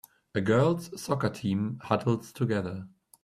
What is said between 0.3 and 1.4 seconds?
A girls' soccer